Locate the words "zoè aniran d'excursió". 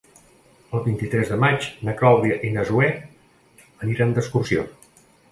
2.69-4.65